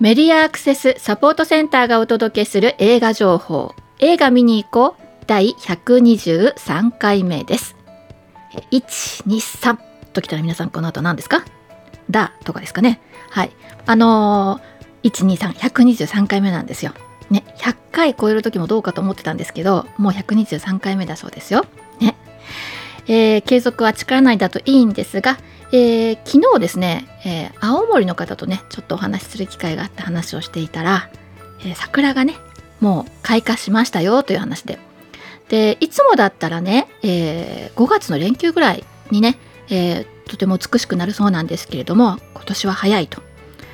[0.00, 3.74] メディアアクセスサポートセンターがお届けする映画情報。
[3.98, 5.02] 映画見に行こう。
[5.26, 7.76] 第123回目です。
[8.72, 9.78] 123
[10.14, 11.44] ときたら皆さんこの後何ですか？
[12.08, 12.98] だとかですかね。
[13.28, 13.50] はい。
[13.84, 16.94] あのー、123123回目なんですよ。
[17.28, 17.44] ね。
[17.58, 21.66] 100回超える時もどうかと思ってたんですけどもう123回目だそうですよ。
[22.00, 22.16] ね。
[23.06, 25.36] えー、継続は力なりだといいんですが、
[25.72, 31.10] えー、昨日ですね、えー、青森の方とねちょっとお話しする機会があって話をしていたら、
[31.64, 32.34] え桜がね
[32.80, 34.78] もう開花しましたよという話で。
[35.48, 39.38] でいつもだったらね、え5月の連休ぐらいにね、
[39.68, 43.22] えとても美しくなるそうなんですけれども今年は早いと。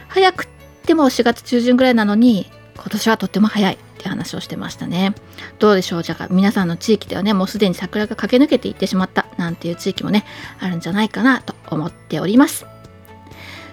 [0.08, 0.46] 早く
[0.86, 3.78] ても4月中旬ぐらいなのに今年はとっても早い。
[3.96, 5.14] って話をしてましたね。
[5.58, 6.02] どうでしょう？
[6.02, 10.24] じゃあ皆さんの地域ではねもうすでに桜が駆け抜けていってしまったなんていう地域もね
[10.60, 12.66] あるんじゃないかなと思っております。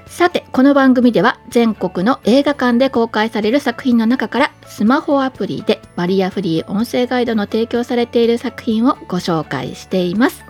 [0.06, 10.46] さてこの番組では全国の映画館で公開される作品の中からスマホアプリでバリアフリー音声ガイドの提供されている作品をご紹介しています。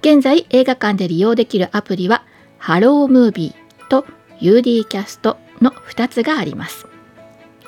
[0.00, 2.24] 現在映画館で利用できるアプリは
[2.58, 4.06] ハロームービーと
[4.40, 6.88] UD キャストの2つがあります。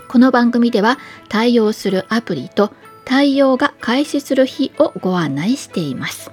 [0.09, 2.73] この番組では対応するアプリと
[3.05, 6.31] 対応が開始する日をご案内しています。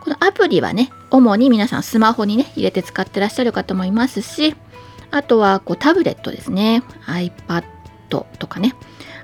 [0.00, 4.54] このアプリはね主に皆さんスマホにね入れて使ってらっしゃる方もいますし
[5.10, 7.64] あとはこうタブレットですね iPad
[8.08, 8.74] とかね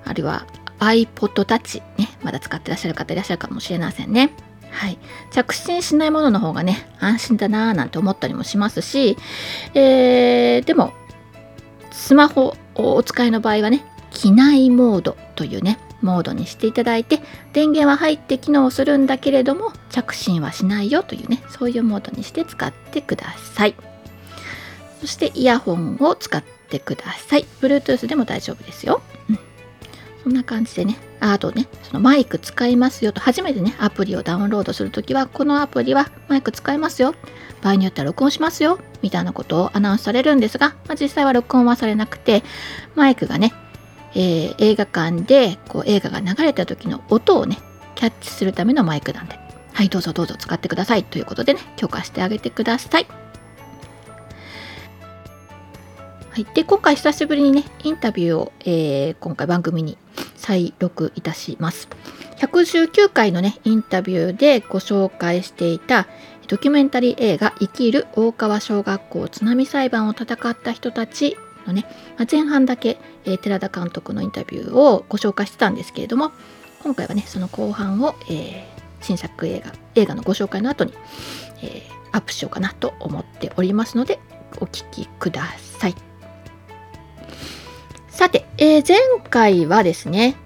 [0.05, 0.47] あるいは
[0.79, 4.33] iPod Touch ねまだ使ってらっしゃる方いらっしゃるかもしれませんね。
[4.71, 4.99] はい、
[5.31, 9.17] 着信しないものの方がね安心だなぁなんて思ったりもしますし、
[9.73, 10.93] えー、でも
[11.97, 17.21] スマホをお使いの場合はね機内モードというねモードにしていただいて
[17.53, 23.75] 電源は入って機能するんだけれども着信はしないよというねそういうモードにして使ってください。
[25.01, 27.47] そしてイヤホンを使ってください。
[27.61, 29.39] Bluetooth でも大丈夫ですよ、うん、
[30.27, 37.15] そんな感じでねあとねそのマイク使いますよと初めてねアプリをダウンロードするときはこのアプリはマイク使いますよ
[37.63, 42.43] 場合によっては録音しますよみたいなことをアナウンスされるんですが、まあ、実際は録音はされなくて
[42.97, 43.55] マイクがね、
[44.17, 47.59] えー、映画館でこう映画が流れた時の音をね
[47.95, 49.39] キャッチするためのマイクなんで
[49.75, 53.26] はいどうぞどうぞ使ってくださいということでね許可してあげてください。
[56.37, 59.97] はい、で今回久しぶりにねインタビューを、えー、今回番組に
[60.35, 61.89] 再録いたします。
[62.37, 66.07] 119回のねインタビューでご紹介していた
[66.47, 71.87] ドキュメンタリー映画「生きる大川小学校津波裁判を戦った人たち」のね、
[72.19, 76.33] まあ、前半だけ、えー、寺田監督のインタビューをご紹介してたんですけれども
[76.83, 78.67] 今回はねその後半を、えー、
[79.01, 80.93] 新作映画映画のご紹介の後に、
[81.63, 84.19] えー、アップしようかなと思っておりますので
[84.61, 85.43] お聴きくだ
[85.81, 86.16] さい。
[88.17, 90.37] さて、えー、前回はですね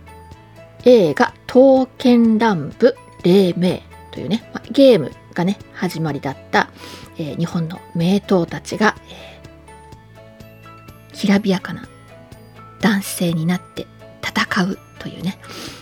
[0.85, 3.79] 映画「刀剣乱舞黎明」
[4.11, 6.69] というね、まあ、ゲームがね始まりだった、
[7.17, 11.89] えー、日本の名刀たちが、えー、きらびやかな
[12.81, 13.87] 男性になって
[14.21, 15.39] 戦うというね、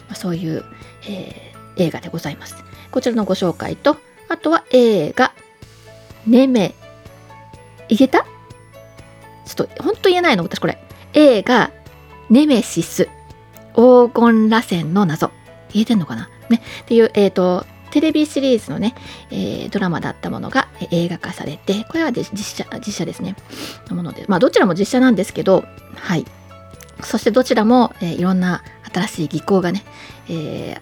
[0.08, 0.66] まあ、そういう、
[1.08, 2.56] えー、映画でございます。
[2.90, 3.96] こちらのご紹介と
[4.28, 5.32] あとは映画
[6.26, 6.74] 「ネメ」
[7.88, 8.26] いけた？
[9.46, 10.78] ちょっと本当言えないの私これ
[11.14, 11.70] 映画
[12.30, 13.08] 「ネメシス
[13.74, 15.30] 黄金螺旋の謎」
[15.72, 16.28] 言えてんのかな？
[16.48, 16.62] ね。
[16.82, 18.94] っていうえっ、ー、とテレビシリーズのね、
[19.30, 23.34] えー、ドラマだったものが映画化されて、これは実写、実写ですね、
[23.88, 26.26] のもので、まあどちらも実写なんですけど、はい。
[27.02, 28.62] そしてどちらも、えー、いろんな
[28.92, 29.84] 新しい技巧がね、
[30.28, 30.76] え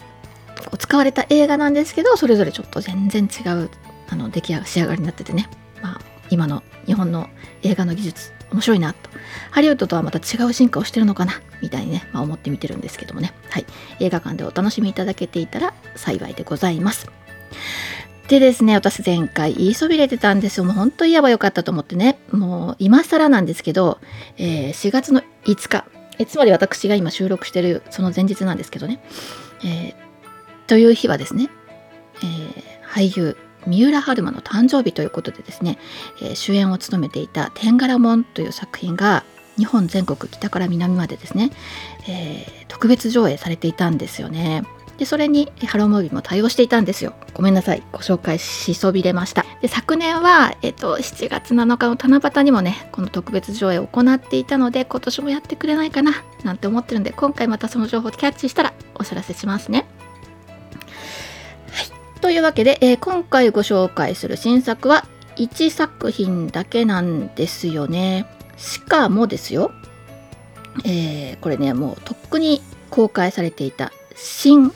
[0.56, 3.70] ー、使われた映画なんですけど、それぞれちょっと全然違う
[4.08, 5.48] あの出来上が仕上がりになっててね、
[5.82, 7.28] まあ今の日本の
[7.62, 9.10] 映画の技術、面白いなと。
[9.50, 11.34] ハリウッドとはまた違う進化をしてるのかな？
[11.60, 13.34] みたいにね、まあ、思って見てるんですけどもね。
[13.50, 13.66] はい。
[14.00, 17.10] 映画館でお楽しみいただけていたら幸いでございます。
[18.28, 20.64] でですね、私前回言いそびれてたんですよ。
[20.64, 22.18] もう本当言えばよかったと思ってね。
[22.32, 24.00] もう今更なんですけど、
[24.38, 25.84] えー、4月の5日、
[26.18, 29.00] えつまり私が今収録してるその前日なんですけどね。
[29.64, 29.94] えー、
[30.66, 31.50] という日はですね、
[32.16, 33.36] えー、俳優
[33.66, 35.78] 三浦春馬の誕生日ということでですね、
[36.22, 39.24] えー、主演を務めていた「天柄門」という作品が
[39.56, 41.50] 日本全国北から南までですね、
[42.08, 44.64] えー、特別上映されていたんですよね。
[44.98, 47.12] でそれにハロームービーも対応していたんですよ。
[47.34, 47.82] ごめんなさい。
[47.92, 49.44] ご紹介しそびれました。
[49.60, 59.86] で昨年は、えっと、7月7日の七夕にもね、この特別上映を行っていたので、今年もやってくれないかななんて思ってるんで、今回またその情報をキャッチしたらお知らせしますね。
[62.20, 68.26] というわけで、えー、今回ご紹介する新作は1作品だけなんですよね。
[68.56, 69.70] しかもですよ、
[70.84, 74.72] えー、これねもうとっくに公開されていた新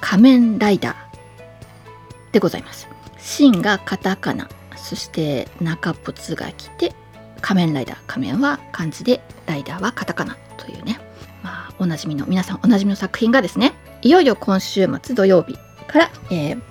[0.00, 2.88] 仮面ライダーでございます。
[3.18, 6.92] 新がカタカナそして中プツが来て
[7.40, 7.98] 仮面ライダー。
[8.06, 10.98] 仮面は漢字でライダーはカタカナというね。
[11.42, 15.56] まあおなじみの皆さんおなじみの作品がですねいよいよ今週末土曜日
[15.94, 16.62] から、えー、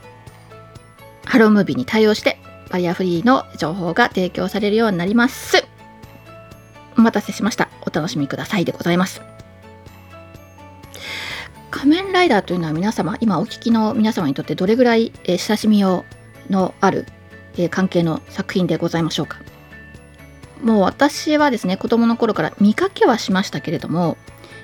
[1.23, 2.37] ハロームービーに対応して
[2.69, 5.65] バリアフリーの情報が提供されるようになります。
[6.97, 7.69] お待たせしました。
[7.83, 9.21] お楽しみくださいでございます。
[11.71, 16.03] 仮面ライダーというのは皆様今お聞きの皆様にとってどれぐらい、えー、親しみを
[16.49, 17.05] のある、
[17.55, 19.39] えー、関係の作品でございましょうか。
[20.61, 24.17] もう私はですね子供の頃から見かけはしましたけれども、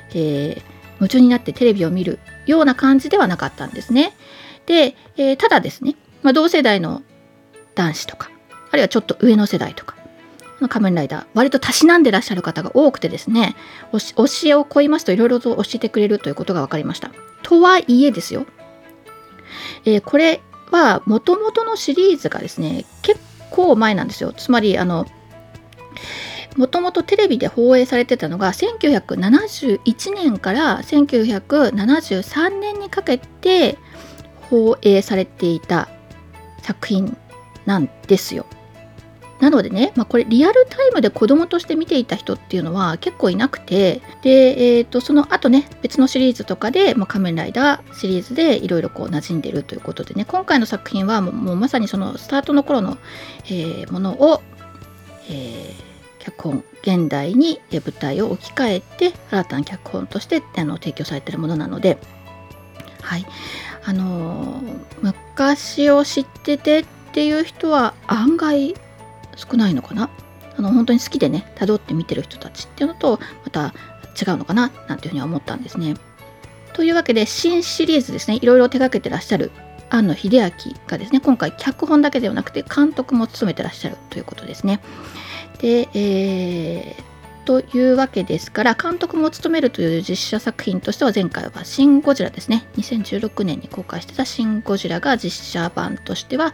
[0.10, 0.62] えー、
[0.96, 4.14] 夢中になってテレビを見るような感じではなかったんですね。
[4.70, 7.02] で、えー、ただですね、まあ、同世代の
[7.74, 8.30] 男子とか
[8.70, 9.96] あるいはちょっと上の世代とか
[10.70, 13.56] 仮面ライダー割とたしなんでらっしゃる方が多くてですね
[13.92, 13.98] 教
[14.46, 17.12] えを超えますといろいろと教えてくれるということが分かりました。
[17.42, 18.46] とはいえですよ、
[19.86, 23.20] えー、これはもともとのシリーズがですね結
[23.50, 25.08] 構前なんですよつまりあの
[26.58, 33.78] もともとテレビで放映されてたのが1971年から1973年にかけて
[34.50, 35.90] 放映されていた
[36.62, 37.18] 作品
[37.66, 38.46] なんですよ。
[39.40, 52.98] なのでね、まあ、これリアルタイムで子供として見ていた人っていうのは結構いなくてで、えー、とその後ね別のシリーズとかで、まあ、仮面ライダーシリーズでいろいろこう馴染んでるということでね今回の作品はもうまさにそのスタートの頃の、
[53.46, 54.42] えー、ものを、
[55.30, 55.74] えー、
[56.20, 61.98] 脚本現代に舞台を置き換えて新たな脚本としてあの提供されてるものなので
[63.02, 63.26] はい
[63.86, 64.62] あの、
[65.02, 68.76] 昔を知っててっていう人は案外
[69.36, 70.10] 少ないのかな？
[70.58, 73.74] あの本当に好きでね辿って見てる人たちっていうのとまた
[74.22, 75.96] 違うのかななんていうふうには思ったんですね。
[76.74, 79.52] というわけで新シリーズですねいろいろ手がけてらっしゃる
[79.90, 80.52] 庵野秀明
[80.88, 84.82] がですね今回脚本だけではなくて監督も務めてらっしゃるということですね。
[85.60, 87.04] で、えー、
[87.50, 92.68] というわけですから監督も務めるという実写作品としては前回は「シン・ゴジラ」ですね。
[92.78, 96.54] 2016年に公開してた「シン・ゴジラ」が実写版としては、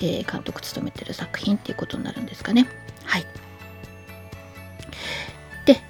[0.00, 2.66] えー、監督務めてる作品っていうことになるんですかね。
[3.04, 3.26] はい。
[5.64, 5.80] で、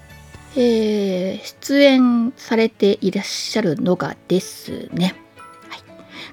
[0.54, 5.14] えー、出演されていらっしゃるのがですね、
[5.70, 5.80] はい、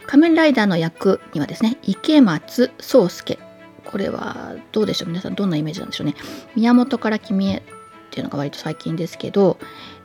[0.07, 3.37] 仮面ライダーの役にはですね池松壮亮。
[3.85, 5.07] これはどうでしょう？
[5.07, 6.15] 皆さんどんなイメージなんでしょうね。
[6.57, 7.63] 宮本から君へ
[8.09, 9.57] っていうのが割と最近ですけど、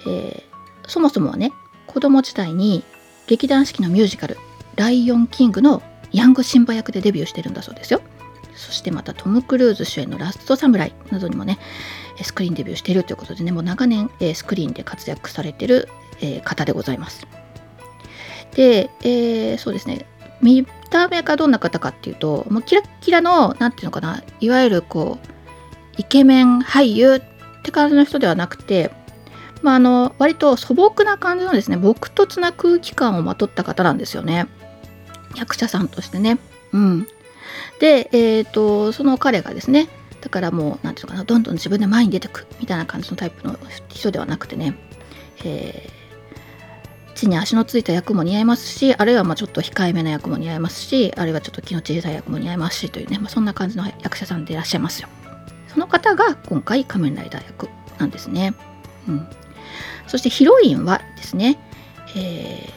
[0.07, 1.53] えー、そもそもはね
[1.87, 2.85] 子供時代に
[3.27, 4.37] 劇団四季のミュージカル
[4.77, 8.01] 「ライオンキング」のヤングシンバ役でデビューしてるんだそうですよ。
[8.55, 11.59] そしてまたトム・クルーズ主演の「ラストサムライ」などにもね
[12.23, 15.89] スクリーンデビューしているということでねもう長年スクリーンで活躍されてる
[16.45, 17.27] 方でございます。
[18.55, 20.07] で、えー、そうですね
[20.41, 25.35] 見た目がどんな方かっていうともうキラッキラの何ていうのかないわゆるこう
[25.97, 27.34] イケメン俳優っ
[27.65, 28.91] って感じの人ではなくて、
[29.63, 34.47] まあ、あの割と素朴な感じのですね朴突な空気感をまとった方なんですよね
[35.35, 36.39] 役者さんとしてね。
[36.73, 37.07] うん、
[37.81, 39.89] で、えーと、その彼がですね
[40.21, 43.57] だからもう何て言うのかなどんどん自分で前に出てくみたいな感じのタイプの
[43.89, 44.77] 人ではなくてね、
[45.45, 55.09] えー、地に足のついた役も似合いますしあるいはまあちょっと控えめな役も似合いますしあるいはちょっと気の小さい役も似合いますしというね、まあ、そんな感じの役者さんでいらっしゃいますよ。
[55.75, 58.55] その方が今回仮面ライダー役なんですね。
[59.09, 59.29] うん、
[60.07, 61.59] そしてヒロインはですね、
[62.17, 62.69] え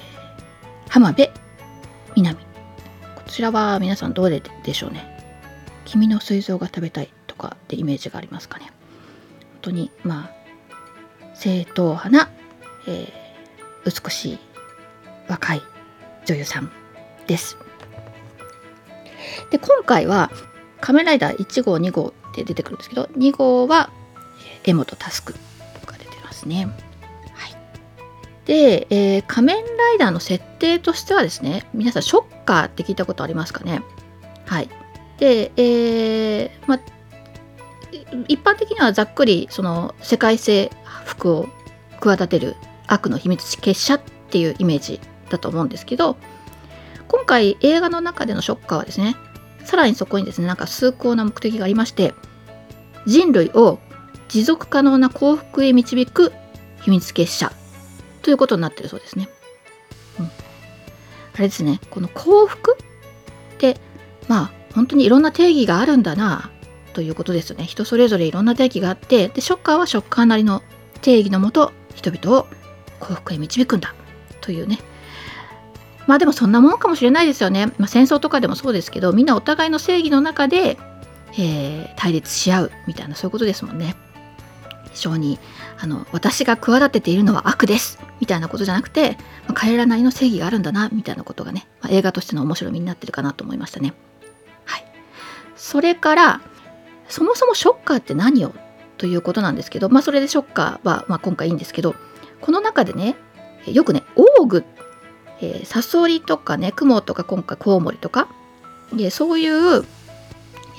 [0.87, 1.29] ー、浜辺
[2.15, 2.35] 美波。
[3.15, 5.05] こちらは皆さんどうででしょうね。
[5.85, 8.65] 君の膵臓が食べたいとかってイメージがありますかね。
[8.65, 8.73] 本
[9.61, 12.29] 当にまあ正統派な、
[12.87, 14.39] えー、美しい
[15.27, 15.61] 若い
[16.25, 16.71] 女優さん
[17.27, 17.57] です。
[19.51, 20.31] で今回は
[20.81, 22.13] 仮面ライダー1号2号
[22.43, 23.89] って出てくるんですけど2号は
[24.63, 25.33] 柄本佑
[25.85, 26.67] が出てますね。
[27.33, 27.55] はい、
[28.45, 33.81] で、えー、仮面ライダーの設定としてはですね皆さんショッカーって聞いたことありますかね？
[34.45, 34.69] はい。
[35.17, 36.79] で、えー、ま
[38.27, 40.71] 一般的にはざっくりその世界征
[41.05, 41.47] 服を
[41.99, 42.55] 企てる
[42.87, 46.15] 悪の秘密結社っていうイメージだと思うんですけど
[47.07, 49.15] 今回映画の中でのショッカーはですね
[49.65, 52.13] さらにそこにですねなんか崇高な目的がありまして
[53.07, 53.79] 人類を
[54.27, 56.33] 持続可能な幸福へ導く
[56.81, 57.51] 秘密結社。
[58.21, 59.29] ということになってるそうですね。
[60.19, 60.29] うん、あ
[61.39, 61.79] れですね。
[61.89, 63.79] この幸福って
[64.27, 66.51] まあ本当にいろんな定義があるんだな
[66.93, 67.63] ということですよね。
[67.63, 70.61] 人それぞれいろんな定義があってでショッカーはショッカーなりの
[71.01, 72.47] 定義のもと人々を
[72.99, 73.95] 幸福へ導くんだ。
[74.41, 74.79] というね。
[76.05, 80.77] まあでもそんなもんかもしれないですよね、まあ、戦争とかでもそうですけどみんなお互いの正義の中で、
[81.33, 83.95] えー、対立し合うみたいなそういうことですもんね。
[84.93, 85.37] 非常に
[85.79, 89.11] あの私が企てているのは悪ですみたいなことじゃなくて、
[89.45, 93.93] まあ、彼らなりの正義があるんだなみたいなことがね、まあ、映画としての面白みになってるかなと思いましたね。
[94.65, 94.85] はい。
[95.55, 96.41] それから
[97.07, 98.53] そもそもショッカーって何よ
[98.97, 101.95] ということなんですけどまあそれでショッカーは、まあ、今回いいんですけど
[102.41, 103.15] この中でね
[103.67, 104.63] よくねオーグ
[105.39, 108.27] えー、サソリとかねクモとか今回コウモリとか
[108.93, 109.83] でそういう、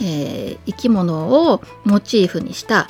[0.01, 2.89] えー、生き物をモチーフにした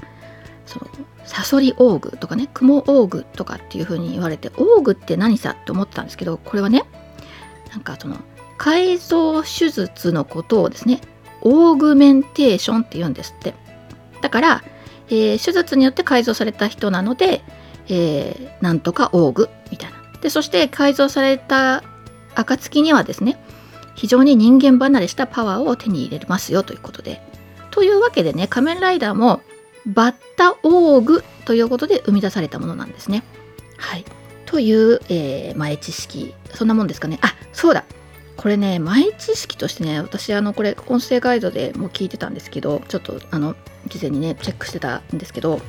[0.67, 0.87] その
[1.25, 6.85] サソリオーグとかねクモオーグとかっていう風に言われてオーグって何さって思ったんですけどこれはね
[7.71, 8.17] なんかその
[8.57, 11.01] 改造手術のことをですね
[11.43, 13.55] オーグメンテーションって言うんですって。
[14.21, 14.65] だから、
[15.09, 17.43] えー、手術によって改造された人なので、
[17.89, 19.99] えー、なんとかオーグみたいな。
[20.21, 21.85] でそして改造された
[22.35, 23.39] 暁にはですね
[23.99, 27.21] 非常に人間離れしたパワーを手に入れますよということで
[27.71, 29.43] というわけでね仮面ライダーも
[29.87, 33.23] バッタオーグということで生み出されたものなんですね。
[33.79, 34.05] はい。
[34.45, 36.35] という、えー、前知識。
[36.55, 37.19] そんなもんですかね。
[37.23, 37.85] あ、そうだ。
[38.37, 45.61] これね、前知識としてね、私、あの、これ、音声ガイドでも聞いてたんですけど、ちょっと、あの、事前にね、チェックしてたんですけど、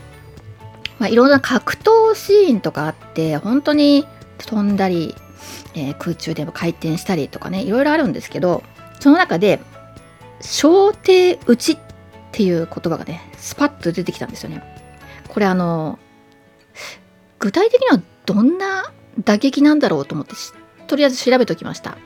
[0.99, 4.05] まあ、いろんな格闘シーンとかあって、本当に
[4.37, 5.15] 飛んだり、
[5.75, 8.63] えー、空中で回転したりとかねいろいろあるんですけど
[8.99, 9.59] その中で
[10.41, 11.77] 「小艇打ち」っ
[12.31, 14.63] ていう言葉がねスパッと出てきたんですよね。
[15.27, 15.99] これあの
[17.37, 18.91] 具体的にはどんな
[19.23, 20.33] 打撃なんだろうと思って
[20.87, 21.97] とりあえず調べておきました。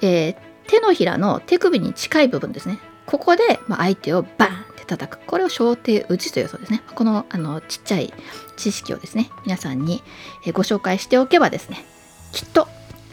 [0.00, 0.36] えー、
[0.68, 2.78] 手のひらの手首に近い部分ですね。
[3.06, 5.18] ここで、まあ、相手をバーンって叩く。
[5.26, 6.82] これを小艇打ちというそうですね。
[6.94, 8.12] このあのちっちゃい
[8.56, 10.02] 知識をですね、皆さんに
[10.52, 11.84] ご紹介しておけばですね、
[12.32, 12.68] きっと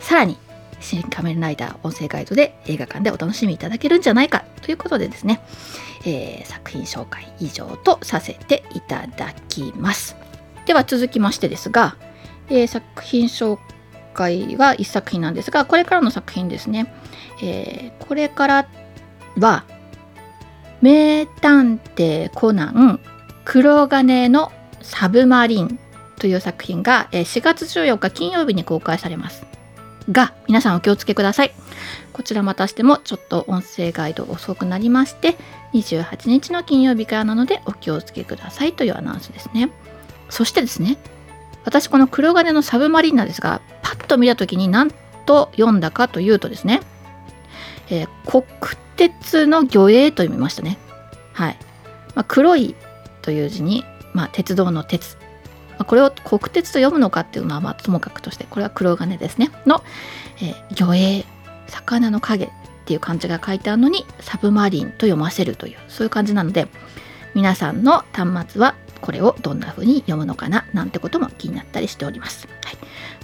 [0.06, 0.38] さらに
[0.82, 5.42] 新仮面ライダー音声ガイドで映画館でお楽しみいただけるんじゃないかということでですね、
[6.06, 10.16] えー、作品紹介以上とさせていただきます。
[10.68, 11.98] では続きましてですが、
[12.50, 13.58] えー、作品紹
[14.14, 16.94] 介は1作品なんですが、これからの作品ですね。
[17.42, 18.68] えー、これから
[19.40, 19.66] は、
[20.84, 23.00] 名探偵コナン
[23.44, 24.52] 黒金の
[24.84, 25.80] サブマリン
[26.20, 29.55] という作品が4月14日金曜日に公開されます。
[30.12, 31.54] が、皆さんお気をつけください。
[32.14, 35.36] こちらまたしてもちょっと音声ガイド遅くなりまして、
[35.74, 39.70] 28日の金曜日からなのでお気をつけくださいというアナウンスですね。
[40.30, 40.98] そしてですね、
[41.66, 44.92] 私この黒金のサブマリンナですが、パッと見た時に何
[45.26, 46.82] と読んだかというとですね、
[47.90, 48.44] えー、国
[48.96, 50.78] 鉄の魚影と読みましたね。
[51.34, 51.58] はい。
[52.16, 52.76] まあ、黒い
[53.22, 53.84] という字に、
[54.14, 55.18] まあ、鉄道の鉄。
[55.84, 59.52] これを国鉄と読むのかっていうのは、まあ、ともかくとして、これは黒金ですね。
[59.66, 59.84] の、
[60.42, 61.26] えー、魚影、
[61.68, 62.50] 魚の影っ
[62.86, 66.68] ていう漢字が書いてあるのに、サブマリンと読ませるという、そういう感じなので、
[67.34, 72.48] 皆さんの端末はこれをどんな風に読むのかななんてことも気になったりしております。
[72.64, 72.78] はい、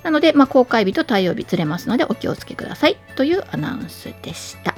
[0.04, 4.76] なので、まあ、公開日と対応日ずれますのでお気をつけくださいというアナウンスでした。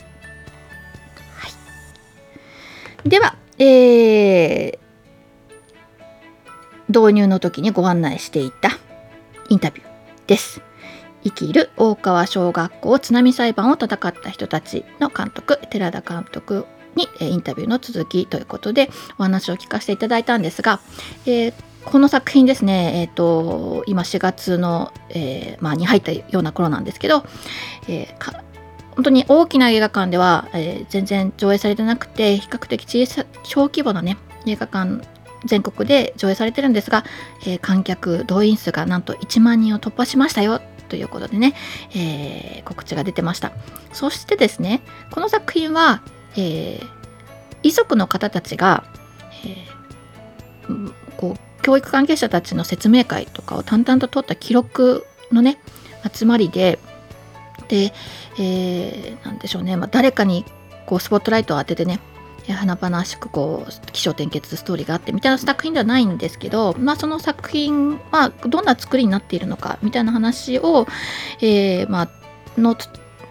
[3.06, 4.80] では、えー、
[6.93, 8.69] 導入の時にご案内していた
[9.50, 9.88] インタビュー
[10.27, 10.62] です。
[11.23, 20.79] 生きる大川小学校津波裁判を戦った人たちの監督寺田監督にインタビューの続きということでお話を聞かせていただいたんですが、
[21.25, 21.53] えー、
[21.85, 27.23] この作品ですね、えーと、今4月の、えーまあ、に入ったような頃なんですけど、
[27.88, 28.43] えー、
[28.95, 35.01] 本当に大きな映画館では、え、全然上映されてなくて比較的小さ小規模なね映画館
[35.45, 37.03] 全国で上映されてるんですが、
[37.41, 41.55] えー、観客動員数がなんと1万人を突破しましたよということでね、
[41.95, 43.51] えー、告知が出てました。
[43.91, 44.81] そしてですね
[45.12, 46.03] この作品は、
[46.35, 46.88] えー、
[47.63, 48.83] 遺族の方たちが、
[49.45, 55.57] えー、こう教育関係者たちの説明会とかを淡々と取った記録のね
[56.13, 56.77] 集まりで
[57.69, 57.93] で、
[58.38, 60.45] えー、でしょうね、まあ、誰かに
[60.85, 62.00] こうスポットライトを当ててね
[62.51, 70.88] 華々しくこう起承転結ストーリーがあってみたいな作品ではないんですけど、まあ、その作品はどんな作りになっているのかみたいな話を、
[71.41, 72.09] えー、まあ
[72.59, 72.75] の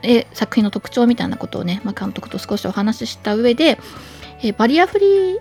[0.02, 3.78] え作品の特徴みたいなことをね、まあ、監督と少しお話しした上で、
[4.42, 5.38] えー、バリアフリー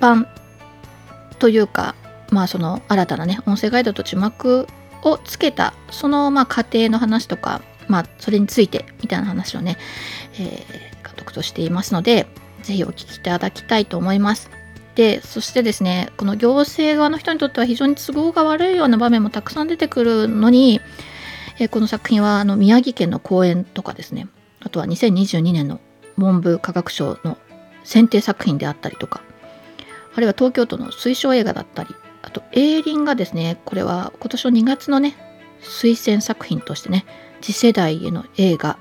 [0.00, 0.26] 版
[1.38, 1.94] というか、
[2.30, 4.66] まあ、その新たなね音声ガイドと字幕
[5.02, 9.76] をつけたそのまあ過程の話とかまあ、それについてみたいな話をね、
[10.34, 12.26] えー、監督としていますので、
[12.62, 14.50] ぜひお聞きいただきたいと思います。
[14.94, 20.82] でそしてですねこの行政側の人にとっては非常に都合が悪いような場面もたくさん出てくるのに、
[21.58, 24.28] えこの作品はあの宮城県の公園とかですね
[24.60, 25.80] あとは2022年の
[26.16, 27.38] 文部科学省の
[27.84, 29.22] 選定作品であったりとか
[30.14, 35.16] あるいは東京都の推奨映画だったりあと映林がですねこれは今年の2月のね
[35.60, 37.06] 推薦作品としてね
[37.40, 38.78] 次世代への映画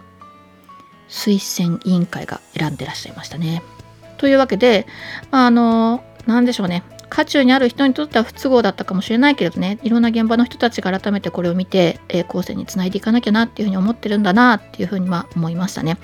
[1.12, 3.62] 推薦委員会が選んでらっしゃいましたね。
[4.18, 4.88] というわけで、
[5.30, 15.98] あ、あの何でしょうね渦中にある人にとっては不都合だったかもしれないけれどねいろんな現場の人たちが改めてこれを見て、えー、後世につないでいかなきゃなっていうふうに思ってるんだなっていうふうには思いましたね。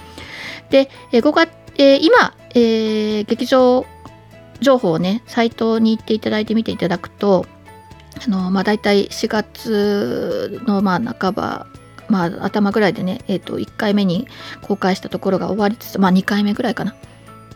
[0.69, 3.85] で、えー、5月、えー、今、えー、劇場
[4.59, 7.45] 情報をねサイトに行っていただいて見ていただくと
[8.25, 11.67] あのまあ大体4月のまあ半ば
[12.09, 14.27] まあ頭ぐらいでね、えー、と1回目に
[14.61, 16.95] 公開したところが終わりつつまあ2回目ぐらいかな、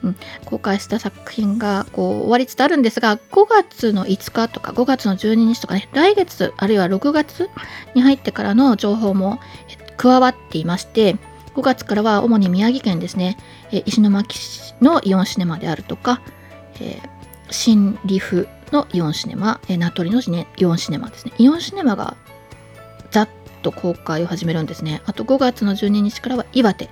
[0.03, 0.15] うん、
[0.45, 7.49] 公開した作品がこう終わりつつあるんですが5月の5日とか5月の12日とかね来月あるいは6月
[7.95, 9.39] に入ってからの情報も
[9.97, 11.17] 加わっていまして
[11.55, 13.37] 5月からは主に宮城県ですね
[13.71, 16.21] 石巻市のイオンシネマであるとか、
[16.75, 17.09] えー、
[17.49, 21.33] 新リフのイオンシネマ、え、名取のイオンシネマですね。
[21.37, 22.15] イオンシネマが
[23.11, 23.29] ざっ
[23.61, 25.01] と公開を始めるんですね。
[25.05, 26.89] あと5月の12日からは岩手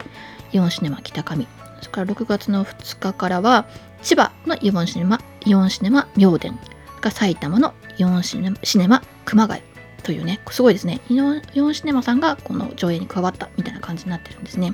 [0.52, 1.48] イオンシネマ北上。
[1.82, 3.68] それから6月の2日からは
[4.02, 6.58] 千葉のイオンシネマイオンシネマ明殿
[7.02, 9.62] が埼玉のイオンシネマ熊谷
[10.04, 11.02] というねすごいですね。
[11.10, 14.74] イオンイオンシネマさんがこの上映に加わったみたいな感じになってるんですね。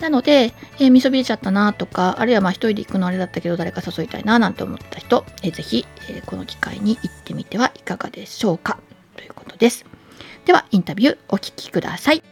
[0.00, 8.78] なので、えー、見そびれちゃったなとかあるいはまあ一人で行くのあれだったけど誰か誘いたいななんて思った人、えー、ぜひ、えー、この機会に行ってみてはいかがでしょうか。
[9.16, 9.93] ということです。
[10.44, 12.22] ではインタビューお聞きください。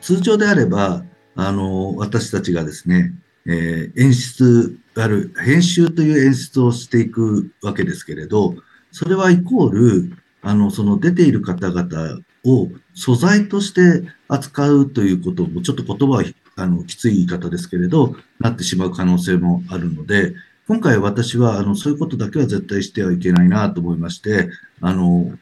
[0.00, 3.12] 通常であればあの、私たちがですね、
[3.46, 8.54] えー、演出、ある、編集という演出をしていくわけですけれど、
[8.90, 16.24] それはイコール、あの、その出ている方々を素材として扱うということも、ちょっと言葉は
[16.56, 20.34] あのきつい言い方ですけれど、なってしまう可能性もあるので、
[20.68, 25.32] 今回私はあのそういうことだけは絶対してはいけないなと思いまして、あの、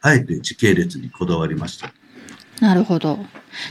[0.00, 1.92] あえて時系列にこだわりました。
[2.60, 3.18] なるほど。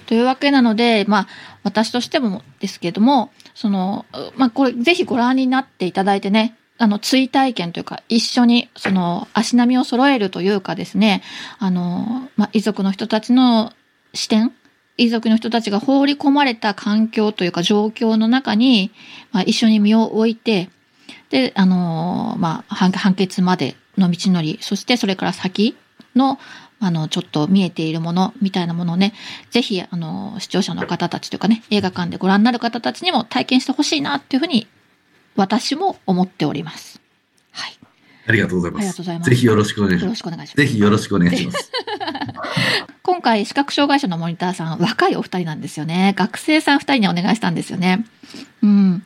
[0.06, 1.28] というわけなので、まあ、
[1.64, 11.22] 私としてもですけども、その、まあ、これ、ぜひご覧になっていただいてね、あの、追体験というか、一緒に、その、足並みを揃えるというかですね、
[11.60, 13.74] あの、まあ、遺族の人たちの
[14.14, 14.54] 視点、
[14.98, 18.92] 遺族の人たちが放り込まれた環境というか状況の中に、
[19.32, 20.70] まあ、一緒に身を置いて、
[21.30, 25.76] で、あの、まあ、判決までの道のり、そしてそれから先
[26.18, 26.40] の、
[26.80, 29.14] あの、ちょっと見えているものみたいなものをね、
[29.50, 34.68] ぜひ、あの、視聴者の方たちというかね、映画館でご覧になる方たちにも体験してほしいなっていうふうに、
[35.36, 37.00] 私も思っております。
[37.52, 37.78] はい。
[38.28, 38.82] ありがとうございます。
[38.82, 39.30] ありがとうございます。
[39.30, 40.04] ぜひよろしくお願いします。
[40.04, 40.56] よろしくお願いします。
[40.58, 41.72] ぜひよろしくお願いします。
[43.04, 46.14] 今回、視覚障害者のモニターさん、若いお二人なんですよね。
[46.18, 48.06] 学生さん二人にお願いしたんですよね。
[48.62, 49.04] うん。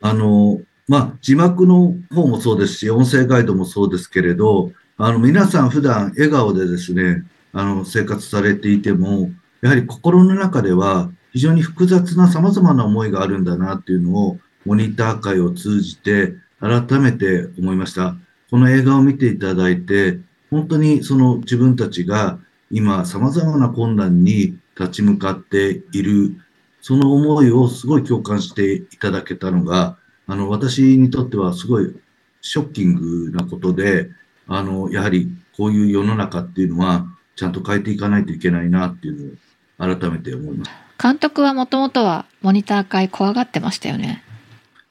[0.00, 9.30] あの、まあ、字幕の方もそうですし、音声ガイドもそうですけれど、あの、皆さん普段笑顔でですね、あの、生活されていても、
[9.60, 18.16] やはり心の中では非常に複雑な様々な思いがあるんだなっていうのを、モニター会を通じて改めて思いました。
[18.50, 20.18] この映画を見ていただいて、
[20.50, 22.40] 本当にその自分たちが
[22.72, 26.34] 今様々な困難に立ち向かっている、
[26.80, 31.94] その思いをすごい共感していただけたのが、あの、私にとってはすごい
[32.40, 34.10] ショッキングなことで、
[34.48, 37.06] あの、やはりこういう世の中っていうのは、
[37.36, 39.38] ちゃんと変えていかないといけないなっていう
[39.78, 40.70] のを改めて思います。
[41.00, 44.24] 監督はもともとはモニター会怖がってましたよね。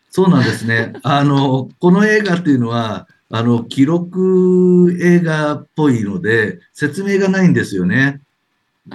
[0.09, 0.93] そうなんですね。
[1.03, 8.21] あの、この映画っていうのは、あの、記録映画っぽいので、説明がないんですよね。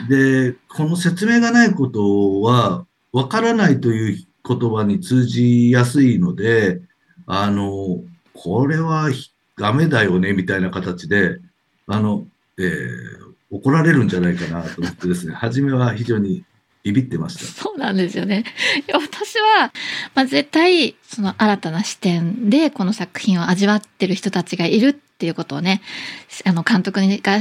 [0.08, 6.80] で、この説明がないことは、わからないという言葉に通じやすいので、
[7.26, 8.00] あの、
[8.32, 9.10] これは
[9.62, 11.38] ダメだよね、みたいな形で、
[11.86, 12.26] あの、
[12.58, 16.44] えー、怒られるんじゃないかなと思ってですね、初めは非常に
[16.82, 17.44] ビビってました。
[17.44, 18.42] そうなんですよね。
[18.92, 19.72] 私は、
[20.16, 25.80] まあ、絶対、その新たな視点でこの作品を味わってる人たちがいるっていうことをね、
[26.44, 27.38] あの、監督にが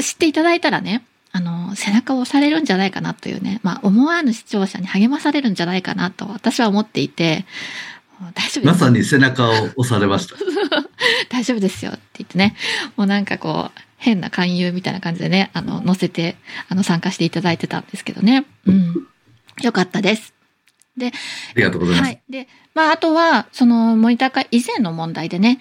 [0.00, 7.44] 知っていただいたらね、あの、背中を押されるんじゃないかなというね、まあ、思わぬ視聴者に励まされるんじゃないかなと私は思っていて、
[8.32, 10.36] 大丈夫まさに背中を押されました。
[11.30, 12.54] 大丈夫ですよって言ってね、
[12.96, 16.36] もうなんかこう、変な勧誘みたいな感じでね、あの、載せて、
[16.68, 18.44] あの、参加していただいてたんですけどね。
[18.66, 19.06] うん。
[19.62, 20.34] よかったです。
[20.96, 21.10] で、あ
[21.56, 22.08] りがとうございます。
[22.08, 22.22] はい。
[22.28, 25.60] で、まあ、あとは、その、森高以前の問題でね、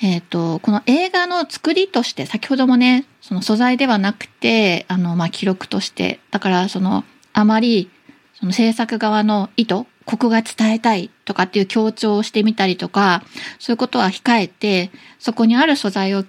[0.00, 7.90] えっ、ー、と、この映画の作りとして、先ほどもね、その素材ではなくて、あの、まあ、記録として、だから、その、あまり、
[8.34, 13.22] その制作側の意図、ここが伝えたいとかっていう強調をしてみたりとか、
[13.58, 16.24] そういうことは控えて、そこにある素材を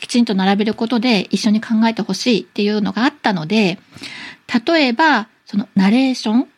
[0.00, 3.78] きちんと並べることで一緒に考えてほしいっていうのがあったので、
[4.66, 6.48] 例えば、そのナレーション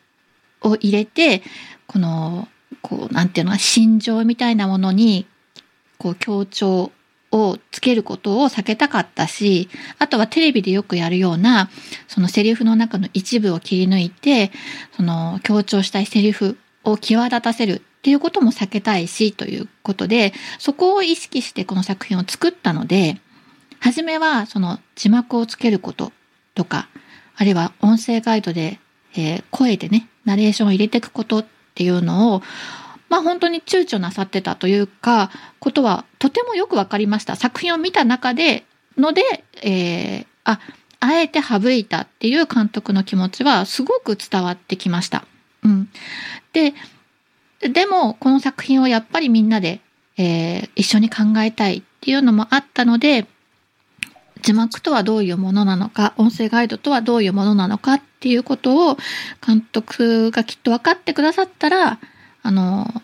[0.62, 1.42] を入れて、
[1.86, 2.48] この、
[2.82, 5.26] こう、なんていうの心情みたいなものに、
[5.98, 6.92] こう、強調
[7.32, 11.70] をつけることを避けたかったし、あとはテレビでよくやるような、
[12.08, 14.50] そのセリフの中の一部を切り抜いて、
[14.96, 23.20] その強調したいセリフを際立たせるっていうことも避けたいし、ということで、そこを意識してこの作品を作ったので、
[23.78, 26.12] 初めはその字幕をつけること
[26.54, 26.88] とか、
[27.36, 28.80] あるいは音声ガイドで、
[29.14, 32.42] えー、声でね、ナレーションを入れていくことっていうのを、
[33.10, 37.36] まあ本当に躊躇なさってたというか、ことはとてもよくわかりました。
[37.36, 38.64] 作品を見た中で、
[38.96, 39.22] ので、
[39.62, 40.60] えー、あ、
[41.00, 45.24] あえて省いたっていう監督の気持ちはすごく伝わってきました。
[45.64, 45.88] うん。
[46.52, 46.72] で、
[47.60, 49.80] でもこの作品をやっぱりみんなで、
[50.16, 53.26] えー、一緒に考えたいっていうのもあったので、
[54.42, 58.96] 字幕とはどういうものなのか、音声ガイドとはどういうものなのかっていうことを
[59.44, 61.98] 監督がきっと分かってくださったら、
[62.42, 63.02] あの、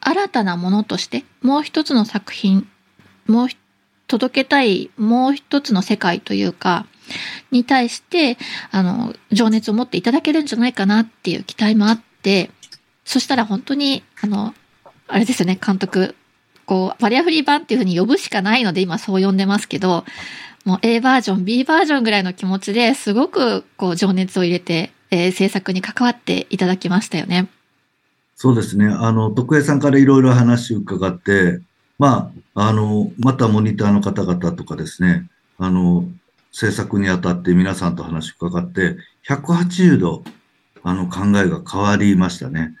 [0.00, 2.68] 新たなものとして、もう一つの作品、
[3.26, 3.48] もう
[4.06, 6.86] 届けたい、もう一つの世界というか、
[7.50, 8.38] に対して、
[8.70, 12.50] あの、情熱を持っていただけるんじゃないかなっていう期待もあって、
[13.04, 14.54] そしたら本当に、あの、
[15.06, 16.14] あれですよね、監督、
[16.66, 20.04] こう、バリアフリー版っていうふうに呼ぶしかないので今そう呼んでますけど、
[20.64, 27.48] もう A バージョン、B バージョンぐらいの気持ちですごくこう情熱を入れて、えー、制作に関わっていただきましたよね。
[28.40, 28.86] そうですね。
[28.86, 31.60] あの、徳江さんからいろいろ話を伺って、
[31.98, 36.04] まあ、あの、またモニターの方々とかですね、あの、
[36.52, 38.96] 制作にあたって皆さんと話を伺って、
[39.28, 40.22] 180度、
[40.84, 42.76] あの、考えが変わりましたね。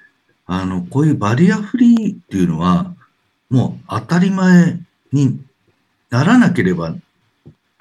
[0.46, 2.94] あの、こういうバリアフリーっていうのは、
[3.50, 4.78] もう当たり前
[5.12, 5.40] に
[6.08, 6.94] ならなければ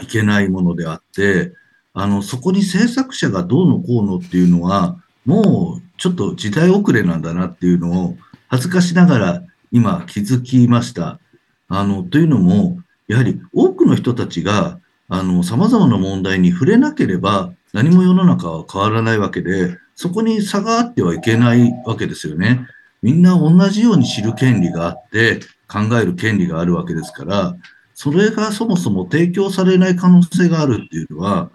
[0.01, 1.53] いけないものであって、
[1.93, 11.19] あの、そこに制作者がどうのこうのっていうのは、もうちょっと時代遅れなんだなっていうのを恥ずかしながら今気づきました。
[11.67, 14.79] あの、というのも、やはり多くの人たちが、
[15.09, 22.67] あの、様々な問題に触れなければ何も世の中は変わらないわけで、そこに差があってはいけないわけですよね。
[23.01, 27.55] みんな同じように知る権利があって、考える権利があるわけですから、
[27.93, 31.49] それがそもそも提供されない可能性があるっていうのは、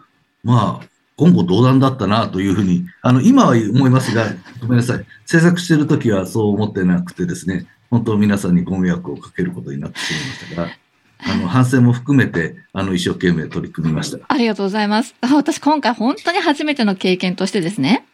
[0.45, 0.87] まあ、
[1.19, 4.27] 言語道断だったなというふうに、あの、今は思いますが、
[4.61, 5.05] ごめんなさい。
[5.27, 10.83] 制作してるときはそう思ってなくてですね、本当皆さんにご迷惑をかけることになってしまいましたが、
[11.25, 14.19] あの、反省も含めて、あの、一生懸命取り組みました。
[14.27, 15.15] ありがとうございます。
[15.21, 18.07] 私、今回本当に初めての経験としてですね、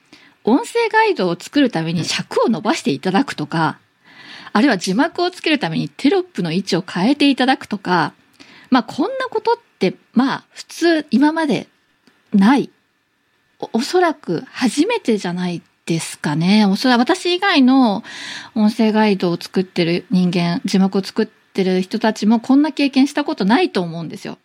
[0.44, 3.78] 音声ガイドを作るために尺を伸ばしていただくとか、
[4.52, 8.14] あるいは字幕をつけるためにテロップの位置を変えていただくとか、
[8.70, 11.68] まあこんなことって、まあ普通今まで
[12.32, 12.70] ない
[13.73, 16.64] おそらく初めてじゃないですかね。
[16.66, 18.05] おそらく私以外の
[18.55, 24.38] 音声ガイドを作ってる人間、字幕を作ってる人たちもこんな経験したことないと思うんですよ。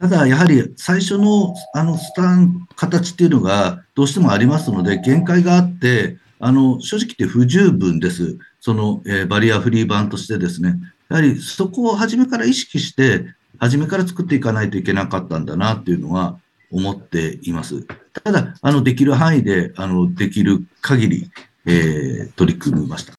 [0.00, 8.36] ただ、やはり最初のあのスタン、形っていうのがどうしてもありますので、限界があって、あの、正直言って不十分です。
[8.60, 10.76] その、え、バリアフリー版としてですね。
[11.08, 13.26] やはりそこを初めから意識して、
[13.58, 16.38] 初めから作っていかないといけなかったんだなっていうのは
[16.72, 17.86] 思っています。
[18.24, 21.30] ただ、あの、できる範囲で、あの、できる限り、
[21.66, 23.12] えー、取り組みました。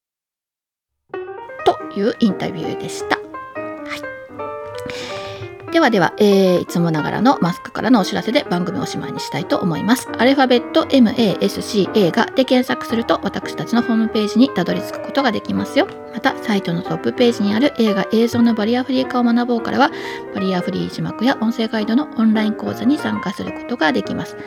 [1.66, 3.23] というインタビューでした。
[5.74, 10.08] ではでは、えー、いつもながらのマスクからのお知らせで番組をおしまいにしたいと思います。
[10.20, 15.88] アルファベット MASCA がで検索すると私たちのホームページにたどり着くことができますよ。
[16.14, 19.90] また、サイトのトップページにある映画映像のバリアフリー化を学ぼうからは、
[20.36, 24.38] バリアフリー字幕や音声ガイドのオンライン講座に参加することができます。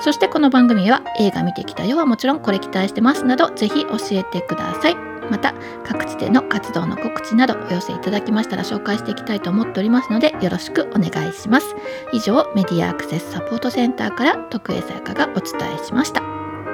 [0.00, 5.11] そしてこの番組は映画見てきたよはもちろんこれ期待してますなど、ぜひ教えてください。
[5.32, 11.74] また各地での活動の告知などお寄せいただきましたら紹介していきたいと思っておりますのでよろしくお願いします。
[12.12, 16.20] 以上メディアアクセスサポートセンターから徳江さやかがお伝えしました。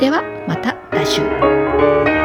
[0.01, 2.18] ではまた来週。